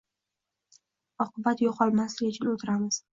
Oqibat 1.25 1.61
yo'qolmasligi 1.65 2.33
uchun 2.39 2.51
o'tiramiz 2.55 2.99